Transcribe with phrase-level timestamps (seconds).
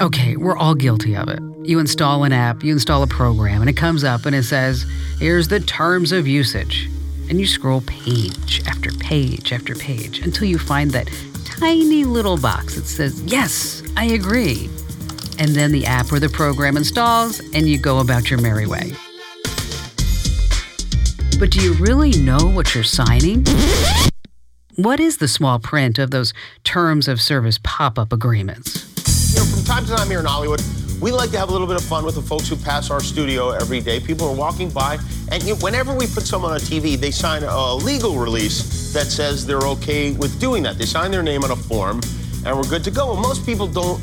[0.00, 1.38] Okay, we're all guilty of it.
[1.62, 4.84] You install an app, you install a program, and it comes up and it says,
[5.20, 6.88] Here's the terms of usage.
[7.30, 11.08] And you scroll page after page after page until you find that
[11.44, 14.68] tiny little box that says, Yes, I agree.
[15.38, 18.90] And then the app or the program installs, and you go about your merry way.
[21.38, 23.44] But do you really know what you're signing?
[24.74, 26.34] What is the small print of those
[26.64, 28.83] terms of service pop up agreements?
[29.64, 30.62] Time to time here in Hollywood,
[31.00, 33.00] we like to have a little bit of fun with the folks who pass our
[33.00, 33.98] studio every day.
[33.98, 34.98] People are walking by,
[35.32, 39.46] and you whenever we put someone on TV, they sign a legal release that says
[39.46, 40.76] they're okay with doing that.
[40.76, 42.02] They sign their name on a form,
[42.44, 43.12] and we're good to go.
[43.14, 44.02] And most people don't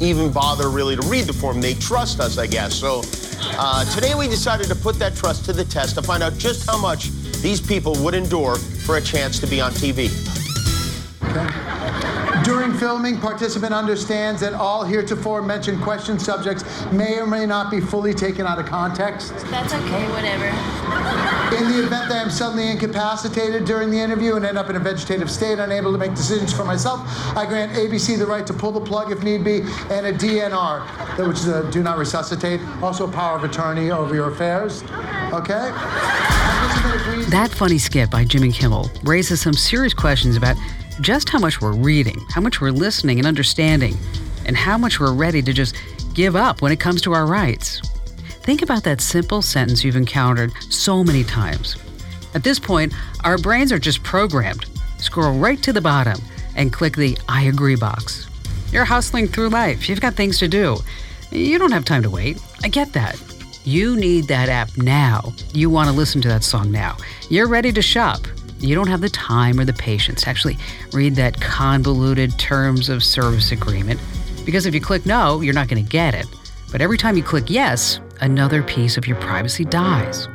[0.00, 1.60] even bother really to read the form.
[1.60, 2.72] They trust us, I guess.
[2.72, 3.02] So
[3.58, 6.64] uh, today we decided to put that trust to the test to find out just
[6.64, 7.10] how much
[7.42, 10.10] these people would endure for a chance to be on TV.
[12.44, 17.80] During filming, participant understands that all heretofore mentioned question subjects may or may not be
[17.80, 19.32] fully taken out of context.
[19.50, 20.46] That's okay, whatever.
[21.56, 24.80] In the event that I'm suddenly incapacitated during the interview and end up in a
[24.80, 27.00] vegetative state, unable to make decisions for myself,
[27.36, 31.26] I grant ABC the right to pull the plug if need be, and a DNR,
[31.28, 34.82] which is a do not resuscitate, also a power of attorney over your affairs.
[35.32, 35.70] Okay?
[37.30, 40.56] That funny skit by Jimmy Kimmel raises some serious questions about
[41.00, 43.96] just how much we're reading, how much we're listening and understanding,
[44.46, 45.76] and how much we're ready to just
[46.14, 47.80] give up when it comes to our rights.
[48.42, 51.76] Think about that simple sentence you've encountered so many times.
[52.34, 52.92] At this point,
[53.24, 54.66] our brains are just programmed.
[54.98, 56.18] Scroll right to the bottom
[56.56, 58.28] and click the I agree box.
[58.70, 60.78] You're hustling through life, you've got things to do.
[61.30, 62.42] You don't have time to wait.
[62.62, 63.20] I get that.
[63.64, 65.32] You need that app now.
[65.54, 66.96] You want to listen to that song now.
[67.30, 68.26] You're ready to shop
[68.62, 70.56] you don't have the time or the patience to actually
[70.92, 74.00] read that convoluted terms of service agreement
[74.44, 76.26] because if you click no, you're not going to get it.
[76.70, 80.26] But every time you click yes, another piece of your privacy dies.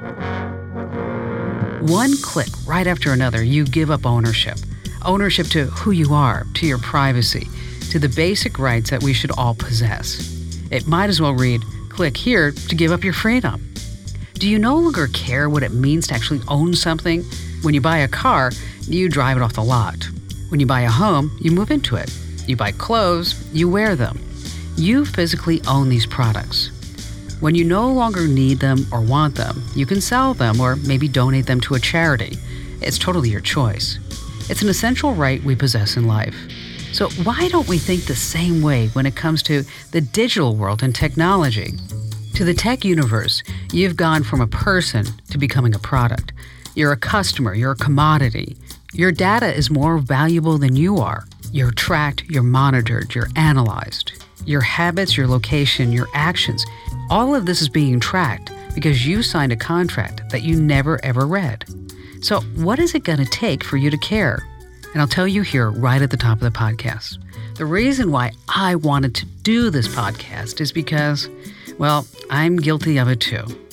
[1.81, 4.57] One click right after another, you give up ownership.
[5.06, 7.47] Ownership to who you are, to your privacy,
[7.91, 10.35] to the basic rights that we should all possess.
[10.69, 13.74] It might as well read, click here to give up your freedom.
[14.34, 17.24] Do you no longer care what it means to actually own something?
[17.63, 18.51] When you buy a car,
[18.88, 20.07] you drive it off the lot.
[20.50, 22.12] When you buy a home, you move into it.
[22.47, 24.19] You buy clothes, you wear them.
[24.78, 26.72] You physically own these products.
[27.40, 31.07] When you no longer need them or want them, you can sell them or maybe
[31.07, 32.38] donate them to a charity.
[32.81, 34.00] It's totally your choice.
[34.50, 36.35] It's an essential right we possess in life.
[36.94, 40.84] So, why don't we think the same way when it comes to the digital world
[40.84, 41.74] and technology?
[42.35, 43.44] To the tech universe,
[43.74, 46.31] you've gone from a person to becoming a product.
[46.77, 48.55] You're a customer, you're a commodity.
[48.93, 51.25] Your data is more valuable than you are.
[51.51, 54.23] You're tracked, you're monitored, you're analyzed.
[54.45, 56.63] Your habits, your location, your actions,
[57.09, 61.25] all of this is being tracked because you signed a contract that you never ever
[61.25, 61.65] read.
[62.21, 64.45] So, what is it going to take for you to care?
[64.94, 67.17] And I'll tell you here right at the top of the podcast.
[67.55, 71.27] The reason why I wanted to do this podcast is because
[71.79, 73.66] well, I'm guilty of it too.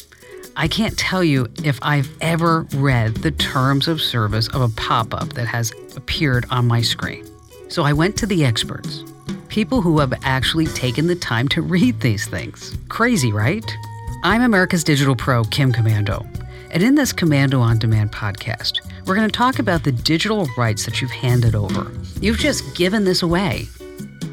[0.56, 5.12] I can't tell you if I've ever read the terms of service of a pop
[5.12, 7.28] up that has appeared on my screen.
[7.68, 9.02] So I went to the experts,
[9.48, 12.78] people who have actually taken the time to read these things.
[12.88, 13.68] Crazy, right?
[14.22, 16.24] I'm America's Digital Pro, Kim Komando.
[16.70, 20.84] And in this Komando on Demand podcast, we're going to talk about the digital rights
[20.84, 21.90] that you've handed over.
[22.20, 23.66] You've just given this away.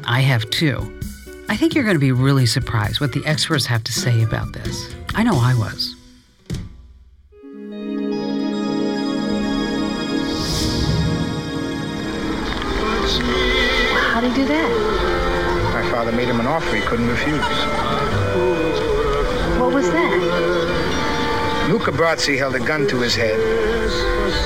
[0.04, 1.00] I have too.
[1.48, 4.52] I think you're going to be really surprised what the experts have to say about
[4.52, 4.94] this.
[5.14, 5.96] I know I was.
[14.32, 15.74] How'd he do that?
[15.74, 17.36] My father made him an offer he couldn't refuse.
[19.60, 21.68] What was that?
[21.68, 23.38] Luca Brasi held a gun to his head,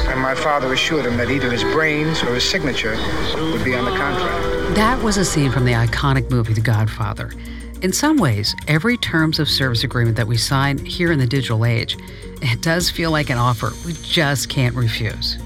[0.08, 2.96] and my father assured him that either his brains or his signature
[3.36, 4.74] would be on the contract.
[4.74, 7.30] That was a scene from the iconic movie The Godfather.
[7.80, 11.64] In some ways, every terms of service agreement that we sign here in the digital
[11.64, 11.96] age,
[12.42, 15.38] it does feel like an offer we just can't refuse.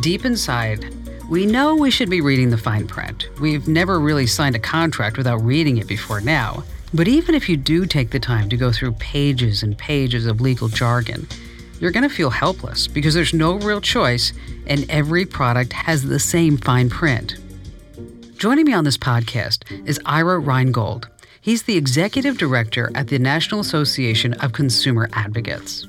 [0.00, 0.92] Deep inside,
[1.28, 3.28] we know we should be reading the fine print.
[3.40, 6.64] We've never really signed a contract without reading it before now.
[6.92, 10.40] But even if you do take the time to go through pages and pages of
[10.40, 11.26] legal jargon,
[11.80, 14.32] you're going to feel helpless because there's no real choice
[14.66, 17.36] and every product has the same fine print.
[18.36, 21.08] Joining me on this podcast is Ira Rheingold.
[21.40, 25.86] He's the executive director at the National Association of Consumer Advocates.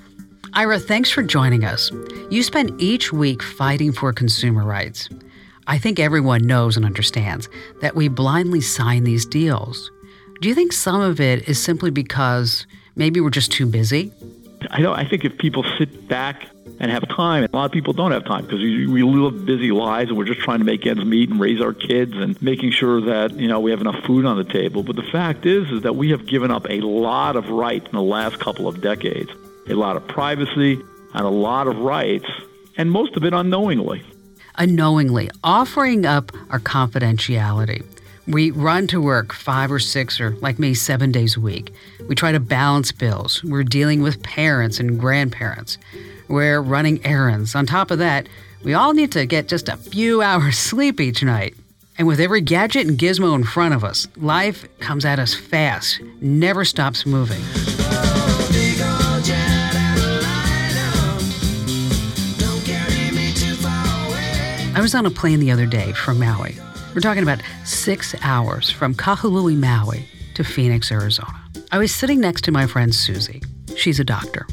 [0.53, 1.91] Ira, thanks for joining us.
[2.29, 5.09] You spend each week fighting for consumer rights.
[5.67, 7.49] I think everyone knows and understands
[7.81, 9.91] that we blindly sign these deals.
[10.41, 14.11] Do you think some of it is simply because maybe we're just too busy?
[14.71, 14.97] I don't.
[14.97, 16.47] I think if people sit back
[16.79, 19.71] and have time, a lot of people don't have time because we, we live busy
[19.71, 22.71] lives and we're just trying to make ends meet and raise our kids and making
[22.71, 24.83] sure that you know we have enough food on the table.
[24.83, 27.93] But the fact is, is that we have given up a lot of rights in
[27.93, 29.31] the last couple of decades,
[29.67, 30.81] a lot of privacy
[31.13, 32.29] and a lot of rights,
[32.77, 34.03] and most of it unknowingly.
[34.57, 37.83] Unknowingly offering up our confidentiality.
[38.27, 41.73] We run to work five or six or, like me, seven days a week.
[42.07, 43.43] We try to balance bills.
[43.43, 45.77] We're dealing with parents and grandparents.
[46.27, 47.53] We're running errands.
[47.53, 48.27] On top of that,
[48.63, 51.53] we all need to get just a few hours sleep each night.
[51.97, 56.01] And with every gadget and gizmo in front of us, life comes at us fast,
[56.19, 57.41] never stops moving.
[64.75, 66.53] I was on a plane the other day from Maui.
[66.93, 71.33] We're talking about six hours from Kahului, Maui to Phoenix, Arizona.
[71.71, 73.41] I was sitting next to my friend Susie.
[73.77, 74.45] She's a doctor.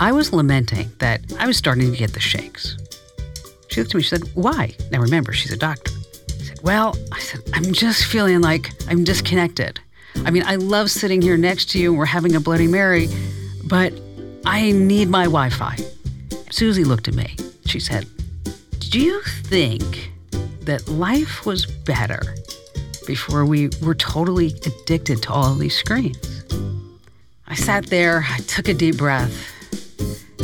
[0.00, 2.78] I was lamenting that I was starting to get the shakes.
[3.68, 4.74] She looked at me, she said, Why?
[4.90, 5.92] Now remember, she's a doctor.
[6.30, 9.80] I said, Well, I said, I'm just feeling like I'm disconnected.
[10.24, 13.08] I mean, I love sitting here next to you and we're having a Bloody Mary,
[13.64, 13.92] but
[14.46, 15.76] I need my Wi Fi.
[16.50, 17.36] Susie looked at me.
[17.66, 18.06] She said,
[18.90, 20.12] Do you think
[20.62, 22.22] that life was better
[23.06, 26.44] before we were totally addicted to all these screens?
[27.46, 29.52] I sat there, I took a deep breath,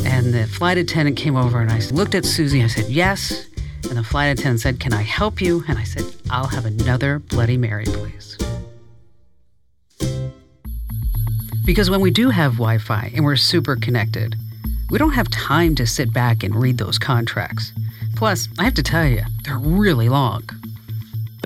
[0.05, 2.62] and the flight attendant came over and I looked at Susie.
[2.62, 3.46] I said, Yes.
[3.88, 5.64] And the flight attendant said, Can I help you?
[5.67, 8.37] And I said, I'll have another Bloody Mary, please.
[11.64, 14.37] Because when we do have Wi Fi and we're super connected,
[14.91, 17.73] we don't have time to sit back and read those contracts.
[18.17, 20.43] Plus, I have to tell you, they're really long.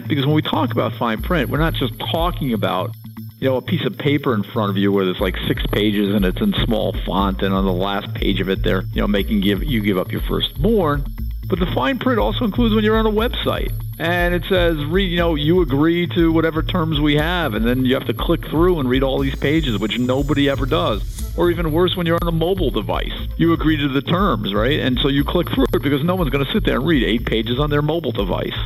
[0.07, 2.95] Because when we talk about fine print, we're not just talking about
[3.41, 6.13] you know, a piece of paper in front of you where there's like six pages
[6.13, 9.07] and it's in small font, and on the last page of it, they're you know
[9.07, 11.05] making give you give up your firstborn.
[11.49, 15.11] But the fine print also includes when you're on a website and it says, read,
[15.11, 18.47] you know, you agree to whatever terms we have, and then you have to click
[18.47, 21.37] through and read all these pages, which nobody ever does.
[21.37, 24.79] Or even worse, when you're on a mobile device, you agree to the terms, right?
[24.79, 27.03] And so you click through it because no one's going to sit there and read
[27.03, 28.57] eight pages on their mobile device.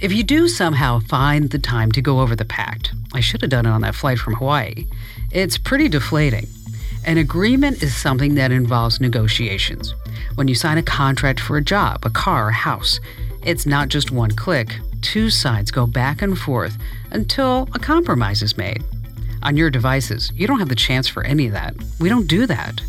[0.00, 3.50] If you do somehow find the time to go over the pact, I should have
[3.50, 4.86] done it on that flight from Hawaii,
[5.30, 6.46] it's pretty deflating.
[7.06, 9.94] An agreement is something that involves negotiations.
[10.34, 13.00] When you sign a contract for a job, a car, a house,
[13.42, 14.76] it's not just one click.
[15.00, 16.76] Two sides go back and forth
[17.10, 18.84] until a compromise is made.
[19.42, 21.74] On your devices, you don't have the chance for any of that.
[21.98, 22.82] We don't do that.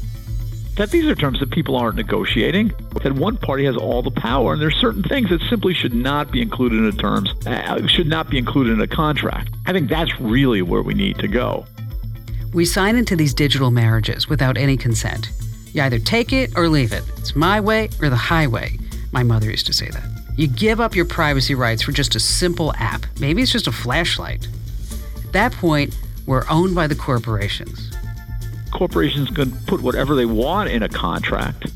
[0.76, 2.74] That these are terms that people aren't negotiating.
[3.04, 6.32] That one party has all the power, and there's certain things that simply should not
[6.32, 9.54] be included in the terms, uh, should not be included in a contract.
[9.66, 11.66] I think that's really where we need to go.
[12.54, 15.32] We sign into these digital marriages without any consent.
[15.72, 17.04] You either take it or leave it.
[17.18, 18.78] It's my way or the highway.
[19.14, 20.04] My mother used to say that.
[20.36, 23.06] You give up your privacy rights for just a simple app.
[23.22, 24.50] Maybe it's just a flashlight.
[25.24, 27.90] At that point, we're owned by the corporations.
[28.72, 31.68] Corporations can put whatever they want in a contract,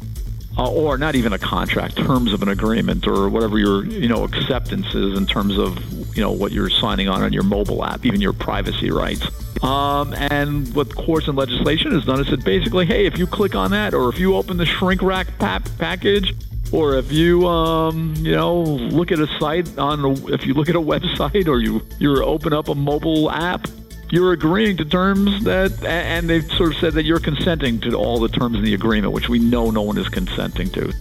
[0.58, 4.26] uh, or not even a contract, terms of an agreement, or whatever your you know
[4.26, 5.78] acceptance is in terms of
[6.16, 9.26] you know what you're signing on on your mobile app, even your privacy rights.
[9.66, 13.56] Um, and what courts and legislation has done is said basically, hey, if you click
[13.56, 16.36] on that, or if you open the shrink wrap package,
[16.72, 20.70] or if you um, you know look at a site on a, if you look
[20.70, 23.68] at a website or you you open up a mobile app
[24.10, 28.20] you're agreeing to terms that and they've sort of said that you're consenting to all
[28.20, 30.92] the terms in the agreement which we know no one is consenting to.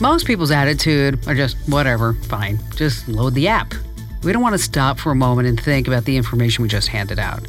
[0.00, 2.58] Most people's attitude are just whatever fine.
[2.76, 3.74] Just load the app.
[4.22, 6.88] We don't want to stop for a moment and think about the information we just
[6.88, 7.46] handed out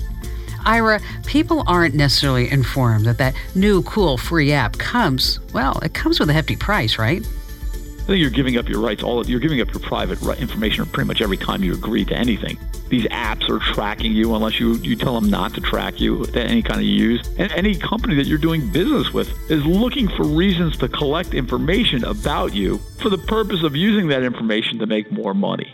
[0.66, 6.20] Ira, people aren't necessarily informed that that new cool free app comes, well, it comes
[6.20, 7.26] with a hefty price, right?
[8.04, 9.02] I think you're giving up your rights.
[9.02, 12.60] All you're giving up your private information pretty much every time you agree to anything.
[12.90, 16.26] These apps are tracking you unless you, you tell them not to track you.
[16.36, 20.26] Any kind of use, and any company that you're doing business with is looking for
[20.26, 25.10] reasons to collect information about you for the purpose of using that information to make
[25.10, 25.74] more money.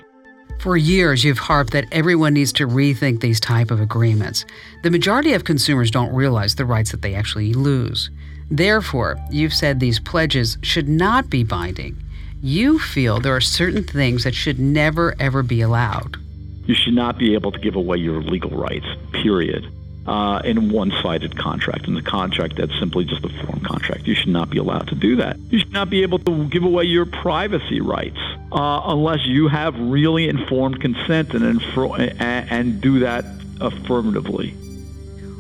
[0.60, 4.46] For years, you've harped that everyone needs to rethink these type of agreements.
[4.84, 8.10] The majority of consumers don't realize the rights that they actually lose.
[8.51, 12.04] Therefore, you've said these pledges should not be binding
[12.42, 16.18] you feel there are certain things that should never, ever be allowed.
[16.66, 19.70] You should not be able to give away your legal rights, period,
[20.10, 21.88] uh, in a one sided contract.
[21.88, 24.96] In a contract that's simply just a form contract, you should not be allowed to
[24.96, 25.38] do that.
[25.51, 28.18] You should not be able to give away your privacy rights
[28.51, 33.24] uh, unless you have really informed consent and, info- and do that
[33.62, 34.56] affirmatively.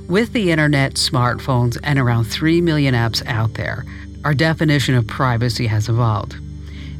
[0.07, 3.85] With the internet, smartphones, and around 3 million apps out there,
[4.23, 6.35] our definition of privacy has evolved.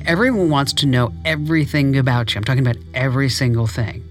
[0.07, 2.39] Everyone wants to know everything about you.
[2.39, 4.08] I'm talking about every single thing.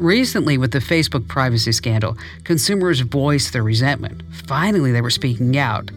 [0.00, 4.22] Recently, with the Facebook privacy scandal, consumers voiced their resentment.
[4.46, 5.90] Finally, they were speaking out.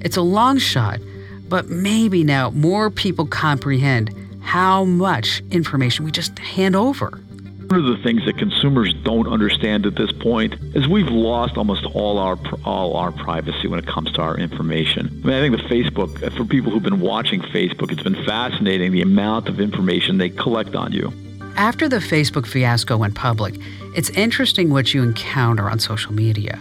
[0.00, 1.00] It's a long shot,
[1.48, 7.20] but maybe now more people comprehend how much information we just hand over.
[7.66, 11.84] One of the things that consumers don't understand at this point is we've lost almost
[11.84, 15.08] all our all our privacy when it comes to our information.
[15.08, 18.92] I mean, I think the Facebook for people who've been watching Facebook, it's been fascinating
[18.92, 21.12] the amount of information they collect on you.
[21.58, 23.56] After the Facebook fiasco went public,
[23.96, 26.56] it's interesting what you encounter on social media.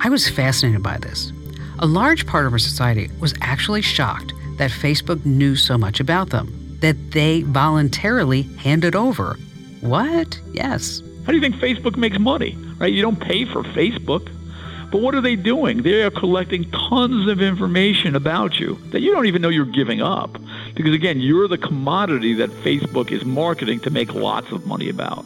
[0.00, 1.32] I was fascinated by this.
[1.78, 6.30] A large part of our society was actually shocked that Facebook knew so much about
[6.30, 9.36] them, that they voluntarily handed over.
[9.80, 10.40] What?
[10.50, 11.04] Yes.
[11.24, 12.58] How do you think Facebook makes money?
[12.80, 12.92] Right?
[12.92, 14.28] You don't pay for Facebook.
[14.92, 15.82] But what are they doing?
[15.82, 20.02] They are collecting tons of information about you that you don't even know you're giving
[20.02, 20.36] up.
[20.74, 25.24] Because again, you're the commodity that Facebook is marketing to make lots of money about.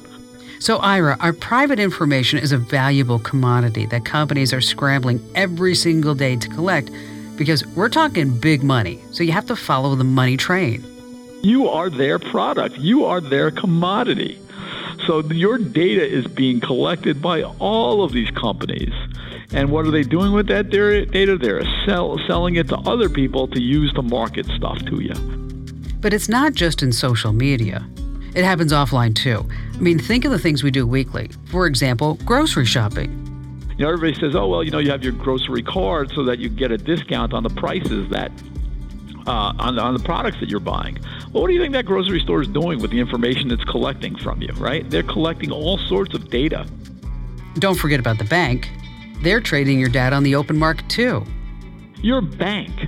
[0.60, 6.14] So, Ira, our private information is a valuable commodity that companies are scrambling every single
[6.14, 6.90] day to collect
[7.36, 9.02] because we're talking big money.
[9.10, 10.84] So, you have to follow the money train.
[11.42, 14.40] You are their product, you are their commodity.
[15.06, 18.94] So, your data is being collected by all of these companies.
[19.52, 21.38] And what are they doing with that data?
[21.38, 25.14] They're sell, selling it to other people to use to market stuff to you.
[26.00, 27.86] But it's not just in social media.
[28.34, 29.48] It happens offline too.
[29.74, 31.30] I mean, think of the things we do weekly.
[31.46, 33.22] For example, grocery shopping.
[33.78, 36.38] You know, everybody says, "Oh, well, you know, you have your grocery card so that
[36.38, 38.30] you get a discount on the prices that
[39.26, 40.98] uh, on, on the products that you're buying."
[41.32, 44.16] Well, what do you think that grocery store is doing with the information it's collecting
[44.16, 44.52] from you?
[44.54, 44.88] Right?
[44.88, 46.66] They're collecting all sorts of data.
[47.58, 48.70] Don't forget about the bank.
[49.22, 51.24] They're trading your data on the open market too.
[52.02, 52.86] Your bank,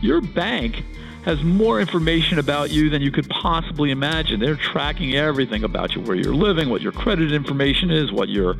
[0.00, 0.84] your bank
[1.24, 4.38] has more information about you than you could possibly imagine.
[4.38, 8.54] They're tracking everything about you, where you're living, what your credit information is, what your,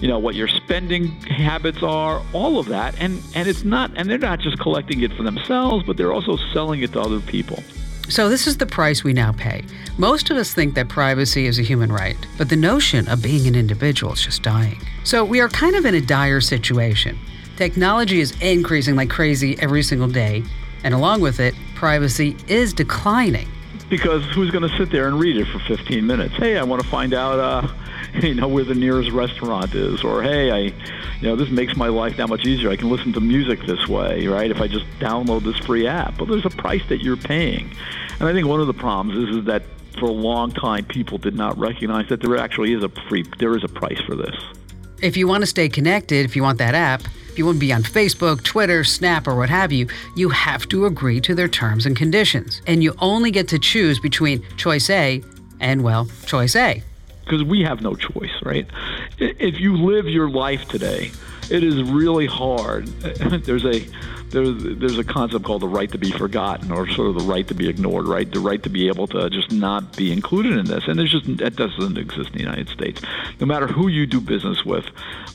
[0.00, 2.96] you know, what your spending habits are, all of that.
[2.98, 6.36] And and it's not and they're not just collecting it for themselves, but they're also
[6.52, 7.62] selling it to other people.
[8.08, 9.64] So, this is the price we now pay.
[9.98, 13.46] Most of us think that privacy is a human right, but the notion of being
[13.46, 14.80] an individual is just dying.
[15.04, 17.18] So, we are kind of in a dire situation.
[17.56, 20.42] Technology is increasing like crazy every single day,
[20.84, 23.48] and along with it, privacy is declining.
[23.88, 26.36] Because who's going to sit there and read it for 15 minutes?
[26.36, 27.68] Hey, I want to find out, uh,
[28.22, 31.88] you know, where the nearest restaurant is, or hey, I, you know, this makes my
[31.88, 32.70] life that much easier.
[32.70, 34.50] I can listen to music this way, right?
[34.50, 36.18] If I just download this free app.
[36.18, 37.74] But there's a price that you're paying.
[38.20, 39.62] And I think one of the problems is, is that
[39.98, 43.56] for a long time people did not recognize that there actually is a free there
[43.56, 44.34] is a price for this.
[45.00, 47.60] If you want to stay connected, if you want that app, if you want to
[47.60, 49.86] be on Facebook, Twitter, Snap, or what have you,
[50.16, 52.62] you have to agree to their terms and conditions.
[52.66, 55.22] And you only get to choose between choice A
[55.60, 56.82] and, well, choice A.
[57.22, 58.66] Because we have no choice, right?
[59.18, 61.12] If you live your life today,
[61.48, 62.86] it is really hard.
[63.44, 63.86] There's a
[64.30, 67.46] there's there's a concept called the right to be forgotten or sort of the right
[67.48, 68.30] to be ignored, right?
[68.30, 70.86] The right to be able to just not be included in this.
[70.86, 73.00] And there's just that doesn't exist in the United States.
[73.40, 74.84] No matter who you do business with,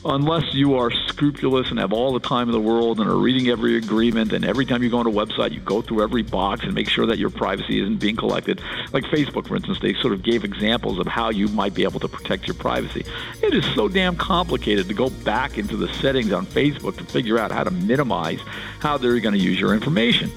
[0.04, 3.48] unless you are scrupulous and have all the time in the world and are reading
[3.48, 6.64] every agreement and every time you go on a website you go through every box
[6.64, 8.60] and make sure that your privacy isn't being collected.
[8.92, 12.00] Like Facebook, for instance, they sort of gave examples of how you might be able
[12.00, 13.04] to protect your privacy.
[13.42, 17.38] It is so damn complicated to go back into the settings on Facebook to figure
[17.38, 18.40] out how to minimize
[18.84, 20.30] how they're going to use your information.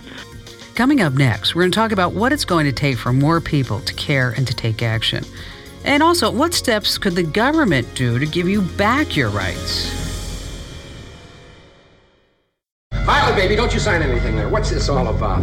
[0.73, 3.41] Coming up next, we're going to talk about what it's going to take for more
[3.41, 5.23] people to care and to take action.
[5.83, 9.93] And also, what steps could the government do to give you back your rights?
[13.05, 14.49] Violet, baby, don't you sign anything there.
[14.49, 15.41] What's this all about?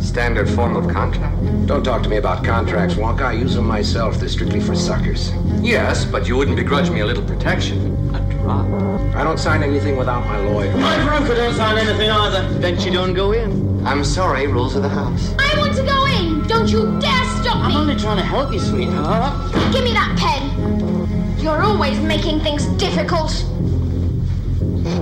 [0.00, 1.36] Standard form of contract.
[1.66, 3.22] Don't talk to me about contracts, Wonka.
[3.22, 4.16] I use them myself.
[4.16, 5.32] They're strictly for suckers.
[5.60, 8.07] Yes, but you wouldn't begrudge me a little protection.
[8.48, 9.14] A drop.
[9.14, 10.74] I don't sign anything without my lawyer.
[10.76, 12.48] My broker don't sign anything either.
[12.58, 13.86] Then she don't go in.
[13.86, 15.34] I'm sorry, rules of the house.
[15.38, 16.46] I want to go in.
[16.46, 17.74] Don't you dare stop me.
[17.74, 19.52] I'm only trying to help you, sweetheart.
[19.72, 21.38] Give me that pen.
[21.38, 23.32] You're always making things difficult.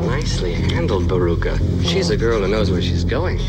[0.06, 1.58] Nicely handled, Veruca.
[1.84, 3.40] She's a girl who knows where she's going.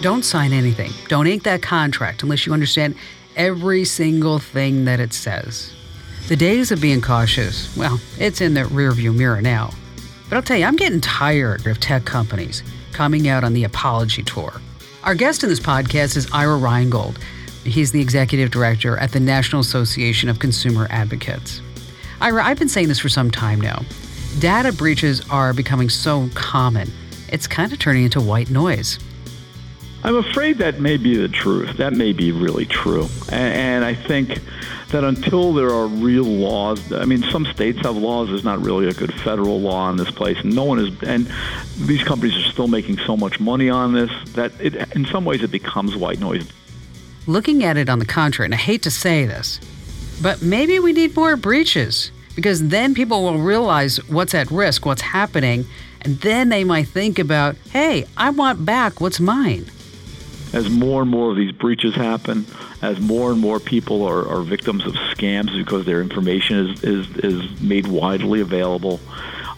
[0.00, 0.90] Don't sign anything.
[1.08, 2.96] Don't ink that contract unless you understand
[3.36, 5.72] every single thing that it says.
[6.32, 9.70] The days of being cautious, well, it's in the rearview mirror now.
[10.30, 12.62] But I'll tell you, I'm getting tired of tech companies
[12.92, 14.50] coming out on the apology tour.
[15.04, 17.18] Our guest in this podcast is Ira Rheingold.
[17.64, 21.60] He's the executive director at the National Association of Consumer Advocates.
[22.22, 23.82] Ira, I've been saying this for some time now.
[24.38, 26.90] Data breaches are becoming so common,
[27.28, 28.98] it's kind of turning into white noise.
[30.04, 31.76] I'm afraid that may be the truth.
[31.76, 33.08] That may be really true.
[33.30, 34.40] And, and, I think
[34.88, 38.28] that until there are real laws, I mean, some states have laws.
[38.28, 40.38] There's not really a good federal law in this place.
[40.40, 41.30] And no one is, and
[41.78, 45.42] these companies are still making so much money on this that it, in some ways
[45.44, 46.48] it becomes white noise.
[47.28, 49.60] Looking at it on the contrary, and I hate to say this,
[50.20, 55.02] but maybe we need more breaches because then people will realize what's at risk, what's
[55.02, 55.64] happening,
[56.00, 59.66] and then they might think about, hey, I want back what's mine
[60.52, 62.46] as more and more of these breaches happen,
[62.82, 67.16] as more and more people are, are victims of scams because their information is, is,
[67.18, 69.00] is made widely available,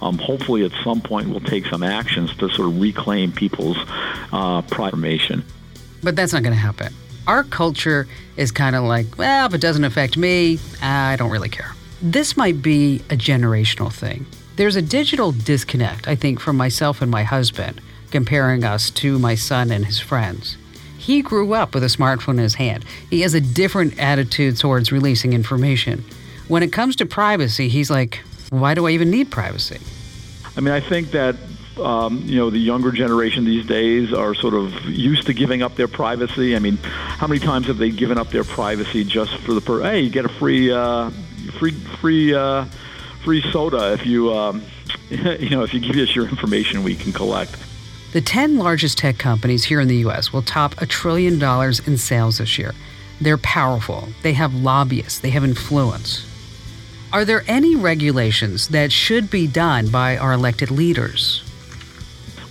[0.03, 3.79] um, hopefully at some point we'll take some actions to sort of reclaim people's
[4.33, 5.45] uh, private information.
[6.03, 6.93] But that's not going to happen.
[7.27, 11.49] Our culture is kind of like, well, if it doesn't affect me, I don't really
[11.49, 11.73] care.
[12.03, 14.27] This might be a generational thing.
[14.57, 19.35] There's a digital disconnect, I think, from myself and my husband, comparing us to my
[19.35, 20.59] son and his friends.
[21.05, 22.83] He grew up with a smartphone in his hand.
[23.11, 26.03] He has a different attitude towards releasing information.
[26.49, 29.81] When it comes to privacy, he's like, why do I even need privacy?
[30.57, 31.37] I mean, I think that
[31.79, 35.75] um, you know the younger generation these days are sort of used to giving up
[35.75, 36.57] their privacy.
[36.57, 39.83] I mean, how many times have they given up their privacy just for the per?
[39.83, 41.11] Hey, you get a free, uh,
[41.59, 42.65] free, free, uh,
[43.25, 44.63] free soda if you, um,
[45.11, 47.59] you know, if you give us your information, we can collect.
[48.15, 51.99] The 10 largest tech companies here in the US will top a trillion dollars in
[51.99, 52.73] sales this year.
[53.21, 56.25] They're powerful, they have lobbyists, they have influence.
[57.13, 61.44] Are there any regulations that should be done by our elected leaders?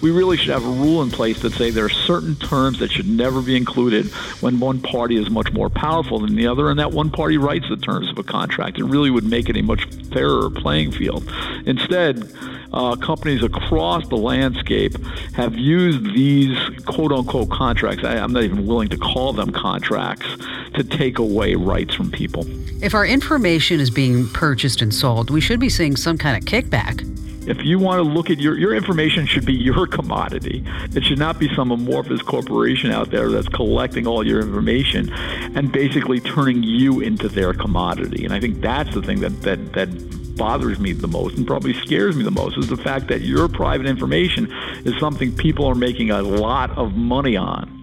[0.04, 2.92] We really should have a rule in place that say there are certain terms that
[2.92, 4.06] should never be included
[4.42, 7.70] when one party is much more powerful than the other, and that one party writes
[7.70, 8.78] the terms of a contract.
[8.78, 11.32] It really would make it a much fairer playing field.
[11.66, 12.30] Instead,
[12.74, 14.94] uh, companies across the landscape
[15.36, 20.28] have used these quote unquote contracts, I, I'm not even willing to call them contracts,
[20.74, 22.46] to take away rights from people.
[22.84, 26.44] If our information is being purchased and sold, we should be seeing some kind of
[26.44, 27.10] kickback.
[27.46, 30.64] If you want to look at your your information should be your commodity.
[30.96, 35.72] It should not be some amorphous corporation out there that's collecting all your information and
[35.72, 38.24] basically turning you into their commodity.
[38.24, 39.90] And I think that's the thing that that that
[40.38, 43.48] bothers me the most and probably scares me the most is the fact that your
[43.48, 44.52] private information
[44.86, 47.80] is something people are making a lot of money on.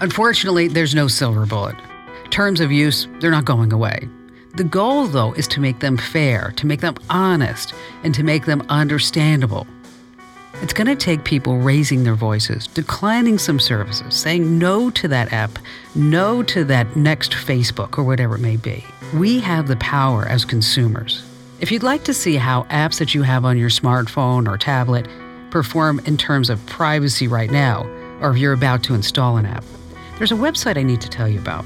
[0.00, 1.76] Unfortunately, there's no silver bullet.
[2.30, 4.08] Terms of use, they're not going away.
[4.54, 8.46] The goal, though, is to make them fair, to make them honest, and to make
[8.46, 9.66] them understandable.
[10.62, 15.32] It's going to take people raising their voices, declining some services, saying no to that
[15.32, 15.58] app,
[15.94, 18.84] no to that next Facebook or whatever it may be.
[19.14, 21.24] We have the power as consumers.
[21.60, 25.06] If you'd like to see how apps that you have on your smartphone or tablet
[25.50, 27.84] perform in terms of privacy right now,
[28.20, 29.64] or if you're about to install an app,
[30.18, 31.64] there's a website I need to tell you about.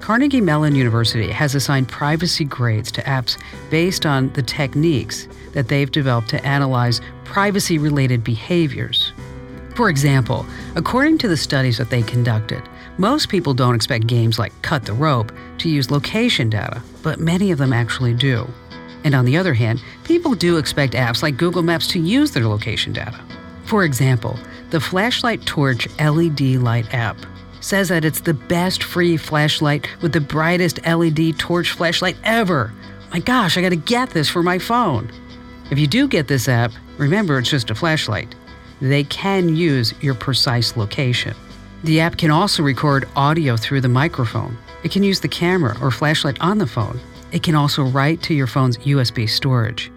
[0.00, 3.36] Carnegie Mellon University has assigned privacy grades to apps
[3.70, 9.12] based on the techniques that they've developed to analyze privacy related behaviors.
[9.74, 12.62] For example, according to the studies that they conducted,
[12.96, 17.50] most people don't expect games like Cut the Rope to use location data, but many
[17.50, 18.46] of them actually do.
[19.04, 22.46] And on the other hand, people do expect apps like Google Maps to use their
[22.46, 23.20] location data.
[23.66, 24.38] For example,
[24.70, 27.16] the Flashlight Torch LED light app
[27.68, 32.72] says that it's the best free flashlight with the brightest LED torch flashlight ever.
[33.12, 35.10] My gosh, I gotta get this for my phone.
[35.70, 38.34] If you do get this app, remember it's just a flashlight.
[38.80, 41.34] They can use your precise location.
[41.84, 44.56] The app can also record audio through the microphone.
[44.82, 46.98] It can use the camera or flashlight on the phone.
[47.32, 49.92] It can also write to your phone's USB storage.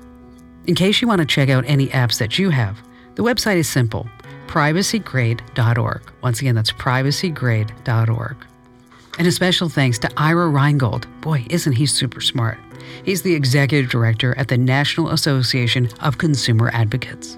[0.68, 2.82] In case you want to check out any apps that you have,
[3.16, 4.10] the website is simple
[4.52, 6.02] privacygrade.org.
[6.22, 8.36] Once again, that's privacygrade.org.
[9.18, 11.08] And a special thanks to Ira Rheingold.
[11.22, 12.58] Boy, isn't he super smart?
[13.06, 17.38] He's the executive director at the National Association of Consumer Advocates.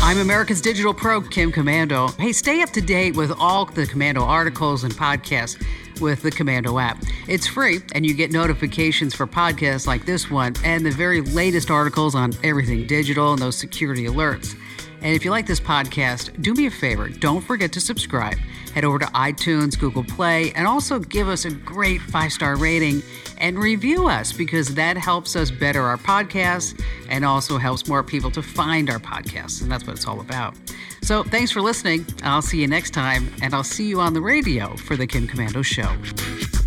[0.00, 2.16] I'm America's Digital Pro, Kim Komando.
[2.20, 5.60] Hey, stay up to date with all the Komando articles and podcasts
[6.00, 7.02] with the Komando app.
[7.28, 11.70] It's free, and you get notifications for podcasts like this one and the very latest
[11.70, 14.56] articles on everything digital and those security alerts.
[15.02, 17.08] And if you like this podcast, do me a favor.
[17.08, 18.36] Don't forget to subscribe.
[18.74, 23.02] Head over to iTunes, Google Play, and also give us a great five star rating
[23.38, 28.30] and review us because that helps us better our podcasts and also helps more people
[28.30, 29.62] to find our podcasts.
[29.62, 30.54] And that's what it's all about.
[31.02, 32.06] So thanks for listening.
[32.22, 35.26] I'll see you next time, and I'll see you on the radio for the Kim
[35.26, 36.59] Komando Show.